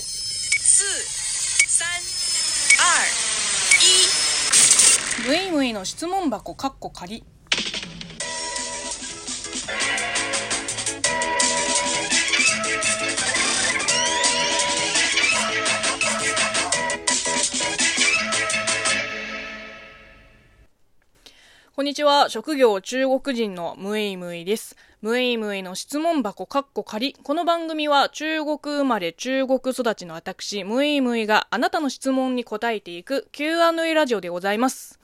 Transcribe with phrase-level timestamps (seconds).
[0.00, 0.84] 四
[1.68, 1.86] 三
[5.24, 5.28] 二。
[5.28, 7.22] ムイムイの質問箱かっこ仮
[21.76, 22.28] こんにちは。
[22.28, 24.76] 職業中国人のムイムイです。
[25.04, 27.12] ムイムイの質問箱かっこ仮。
[27.12, 34.98] この番組は中国生まれ中国育ちの私、ムイムイがあなたの質問に答えていく Q&A ラジオでございます。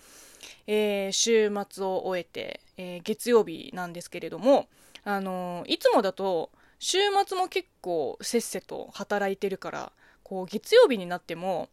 [0.66, 4.69] えー週末を終えて、えー月曜日なんですけれども、
[5.05, 9.92] あのーいつもだと週末も結構せっせと働いてるから、
[10.23, 11.69] こう月曜日になっても、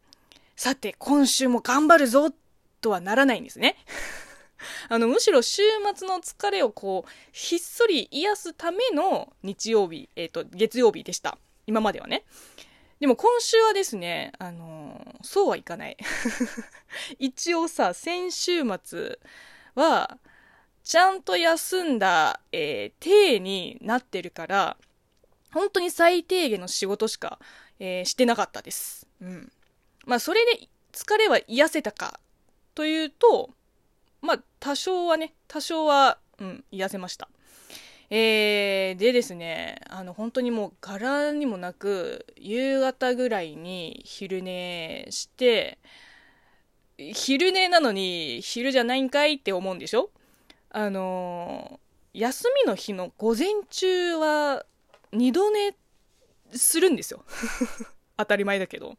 [0.57, 2.33] さて今週も頑張るぞ
[2.81, 3.77] とはならないんですね。
[4.89, 5.61] あのむしろ週
[5.95, 11.38] 末の疲れをこうひっそり癒すための日曜日、えー、と月曜日でした。
[11.66, 12.23] 今まではね。
[12.99, 15.97] でも今週はですね、あのーそうはいかない。
[17.19, 19.19] 一応さ先週末
[19.75, 20.17] は
[20.83, 24.78] ちゃんと休んだ、えー、体になってるから
[25.52, 27.39] 本当に最低限の仕事しか、
[27.80, 29.08] えーしてなかったです。
[29.22, 29.52] うん。
[30.05, 32.19] まあそれで疲れは癒せたか
[32.73, 33.52] というと
[34.28, 37.30] まあ多少はね多少は、うん、癒せました。
[38.09, 45.78] えーでですねあの本当にもう柄にもなく夕方ぐらいに昼寝して
[46.97, 50.09] 昼寝なのに昼じゃないんかいって思うんでしょ？
[50.69, 54.66] あのー休みの日の午前中は
[55.12, 55.75] 二度寝
[56.53, 57.23] するんですよ。
[58.17, 58.95] 当たり前だけど。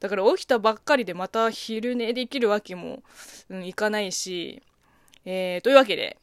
[0.00, 3.02] だから起きたばっかりでまた昼寝できるわけも、
[3.48, 4.62] うん、いかないし、
[5.24, 6.18] えーというわけで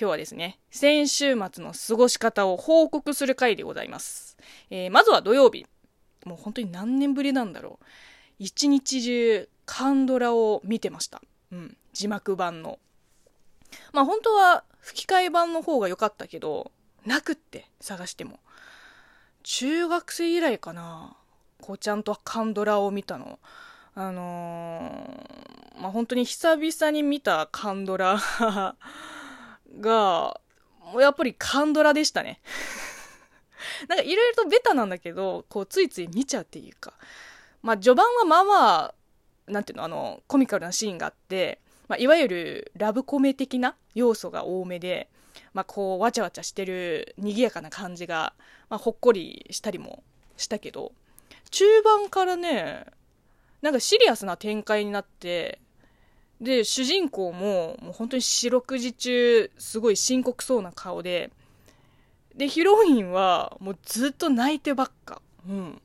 [0.00, 4.36] 今日はですね先週末の過ごし方を報告する回でございます、
[4.70, 5.66] えーまずは土曜日。
[6.24, 7.84] もう本当に何年ぶりなんだろう。
[8.38, 12.78] 一日中カンドラを見てました、うん、字幕版の。
[13.92, 16.70] まあ本当は吹き替え版の方が良かったけど
[17.06, 18.40] なくって探しても。
[19.42, 21.16] 中学生以来かな。
[21.60, 23.38] こうちゃんとカンドラを見たの。
[23.94, 28.20] あのーまあ本当に久々に見たカンドラ
[29.80, 30.40] が
[30.92, 32.40] もうやっぱりカンドラでしたね。
[33.88, 36.92] なんかいろいろとベタなんだけどこうついつい見ちゃうっていうか。
[37.62, 38.94] まあ序盤はまあまあ
[39.46, 45.08] なんていうのあのコミカルなシーンがあって、まあ、いわゆるラブコメ的な要素が多めで、
[45.54, 48.34] まあ、こうわちゃわちゃしてる賑やかな感じが、
[48.68, 50.04] まあ、ほっこりしたりも
[50.36, 50.92] したけど
[51.50, 52.84] 中盤からね
[53.62, 55.60] なんかシリアスな展開になって
[56.40, 61.30] で主人公ももう本当に四六時中すごい深刻そうな顔で
[62.38, 65.20] でヒロインはもうずっと泣いてばっか。
[65.48, 65.82] うん。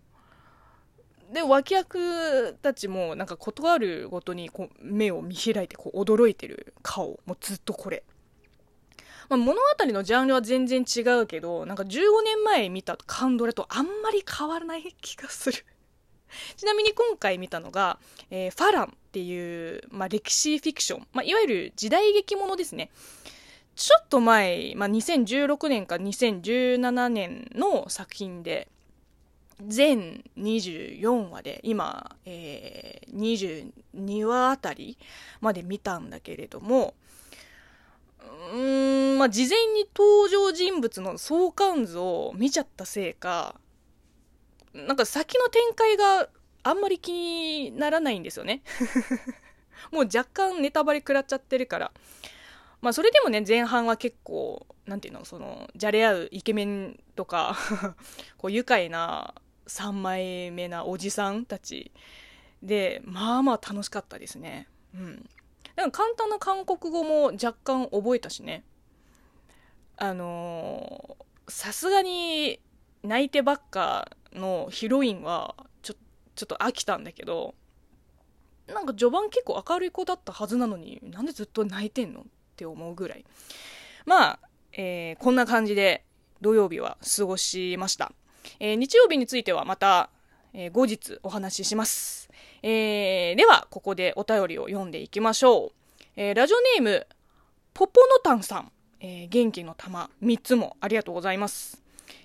[1.34, 7.20] で脇役たちもなんか断るごとにこう目を見開いてこう驚いてる顔。
[7.26, 8.04] もうずっとこれ、
[9.34, 15.66] まあ、物語のジャンルは全然違うけどなんか15年前見たカンドラとあんまり変わらない気がする。
[16.56, 18.00] ちなみに今回見たのが、
[18.30, 22.92] えーファランっていう、まあ、歴史フィクション、まあ、いわゆる時代劇ものですね。
[23.76, 28.68] ちょっと前、まあ、2016年か2017年の作品で
[29.66, 34.98] 全24話で今、えー22話あたり
[35.42, 36.94] まで見たんだけれども
[38.52, 43.56] うーまあ事前に登場人物の相関図を見ちゃったせいか
[44.74, 46.30] なんか先の展開が
[46.64, 48.64] あんまり気にならないんですよね。
[49.92, 51.92] もう若干ネタバレ食らっちゃってるから。
[52.82, 57.56] まあそれでもね前半は結構なんていうのそのじゃれ合うイケメンとか
[58.38, 59.36] こう愉快な
[59.68, 61.92] 3枚目なおじさんたち。
[62.62, 64.68] でまあまあ楽しかったですね。
[64.96, 65.30] うん。
[65.76, 68.64] なんか簡単な韓国語も若干覚えたしね。
[69.98, 71.18] あの
[71.48, 72.60] さすがに
[73.04, 75.94] 泣いてばっかのヒロインはちょ
[76.36, 77.54] ちょっと飽きたんだけど
[78.68, 82.24] なんか序盤結構明るい子だったはずなのになんでずっと泣いてんのっ
[82.56, 83.26] て思うぐらい。
[84.06, 84.40] まあ、
[84.74, 86.04] えーこんな感じで
[86.42, 88.12] 土曜日は過ごしました、
[88.60, 90.10] えー日曜日についてはまた、
[90.54, 92.30] えー後日お話しします、
[92.62, 95.72] えではここでお便りを読んでいきましょう、
[96.16, 97.08] えラジオネーム
[97.74, 98.72] ポポノタンさん、
[99.04, 101.82] えー元気の玉3つもありがとうございます。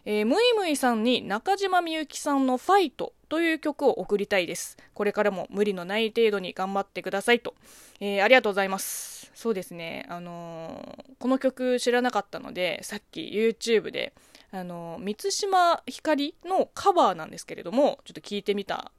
[0.07, 4.79] えームイムイさんに中島みゆきさんの「ファイト」という曲を送りたいです。
[4.95, 7.55] これからも無理のない程度に頑張ってくださいと、
[8.01, 9.31] えーありがとうございます。
[9.35, 10.07] そうですね。
[10.09, 14.13] あのーこの曲知らなかったのでさっき YouTube で
[14.51, 18.93] あの、満島ひかりのカバーなんですけれども、ちょっと聞いてみた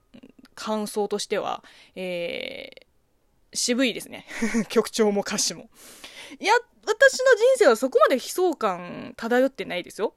[0.53, 1.63] 感想としては、
[1.95, 2.78] え、
[3.53, 4.25] 渋いですね。
[4.69, 5.69] 曲調も歌詞も。
[6.39, 6.53] いや、
[6.85, 10.13] 私の人生はそこまで悲壮感漂ってないですよ。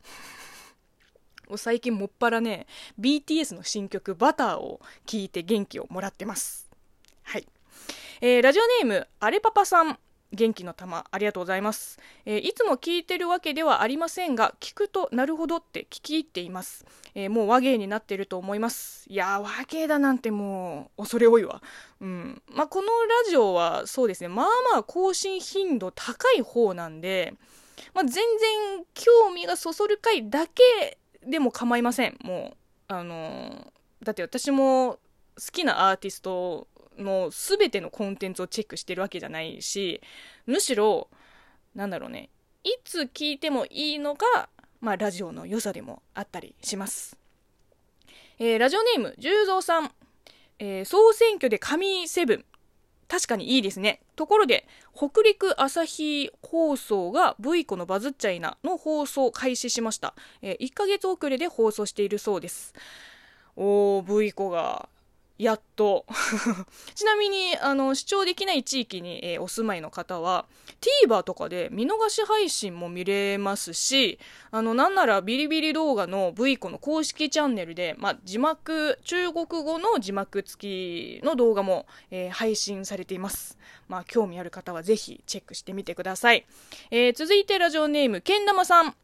[1.57, 2.67] 最近もっぱらね、
[2.99, 6.71] BTS の新曲バターを聴いて元気をもらってます。
[7.23, 7.47] はい。
[8.21, 9.99] えー、ラジオネーム、アレパパさん。
[10.33, 16.85] 元気の玉ありがとうございます、えー、いつも聞いてるわけではありませんが聞くとなるほどって聞き入っています、
[17.15, 19.05] えー、もう和芸になってると思います。
[19.09, 21.63] いや和芸だなんてもう恐れ多いわ。
[22.01, 22.43] うん。
[22.49, 22.93] まあこのラ
[23.29, 24.29] ジオはそうですね。
[24.29, 27.35] まあまあ更新頻度高い方なんで
[27.95, 32.17] まあ、全然興味がそそる回だけでも構いません。
[32.23, 32.55] も
[32.89, 34.99] うあのー、だって私も
[35.37, 36.67] 好きなアーティスト
[36.99, 40.01] の全てのコンテンツをチェックしてるわけじゃないし
[40.47, 41.09] むしろ
[41.75, 42.31] なんだろうね
[42.65, 44.49] いつ聞いてもいいのが、
[44.81, 47.17] まあ、ラジオの良さでもあったりします、
[48.39, 49.91] えー、ラジオネーム十三さん、
[50.59, 52.45] えー、総選挙で神セブン
[53.13, 54.01] 確かにいいですね。
[54.17, 54.67] ところで、
[54.97, 60.15] 北陸朝日放送が V 子のバズっちゃいなの放送開始しました。
[60.41, 62.73] えー、1ヶ月遅れで放送しているそうです。
[63.55, 64.89] おー、V 子が
[65.39, 66.05] やっと。
[66.95, 70.47] ちなみにあの視聴できない地域に、えー、お住まいの方は
[71.07, 74.19] TVer とかで見逃し配信も見れますし
[74.51, 83.59] あのなんならビリビリ動画の V 子の公式チャンネルで、まあ、字幕中国語の字幕付きの動画も、えー、配信されています、
[83.89, 86.47] まあ、興味ある方はぜひチェックしてみてください、
[86.91, 88.95] えー、続いてラジオネームけん玉さん。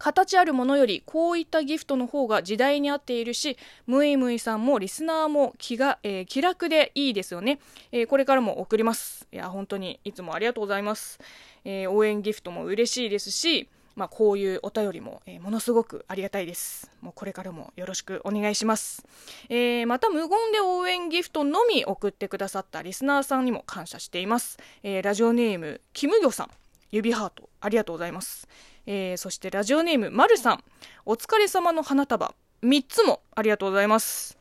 [0.00, 3.56] 形あるものよりこういったギフトの方が時代に合っているし
[3.86, 7.60] ムイムイさんもリスナーも気が、えー、気楽でいいですよね、
[7.92, 11.20] えー、これからも送りますいや本当にいつもありがとうございます、
[11.64, 16.90] えー、応援ギフトも嬉しいですしまあ、こういうお便りも、えー、ものすごくありがたいです。
[17.02, 19.04] もうこれからもよろしくお願いします。
[19.50, 24.58] えー、また無言で応援ギフトのみ送ってくださったリスナーさんにも感謝しています。
[24.82, 26.50] えー、ラジオネーム、キムギョさん、
[26.90, 28.48] 指ハート、ありがとうございます。
[28.92, 30.64] えー、そしてラジオネームまるさん。
[31.06, 32.34] お疲れ様の花束。
[32.64, 34.36] 3つもありがとうございます、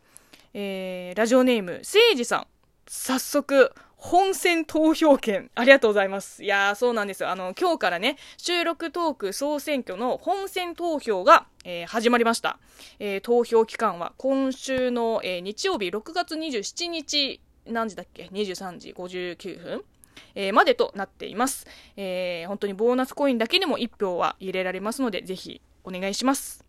[0.56, 2.48] えー、ラジオネームせいじさん。
[2.88, 6.44] 早速本選投票権ありがとうございます。
[6.44, 7.30] いやーそうなんですよ。
[7.30, 12.57] あの今日からね収録トーク総選挙の本選投票が、えー、始まりました、
[12.98, 19.86] えー、投票期間は今週の、えー、日曜日6月27日何時だっけ？23時59分。
[20.35, 21.65] えー、までとなっています、
[21.97, 26.65] えー、本当にボーナスコインだけでも1票は入れられますので、ぜひお願いします。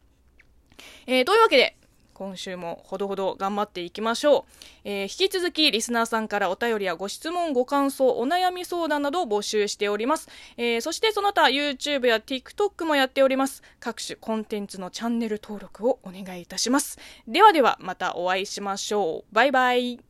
[1.06, 1.76] えー、というわけで、
[2.20, 4.44] 今週もほどほど頑張っていきましょう、
[4.84, 10.28] えー、引き続きリスナーさんからお便りやご質問ご感想お悩み相談などを募集しております、
[10.58, 13.62] えー、そしてその他 YouTube や TikTok もやっております。
[13.78, 16.98] 各種コンテンツのチャンネル登録をお願いいたします。
[17.26, 19.34] ではではまたお会いしましょう。
[19.34, 20.09] バイバイ。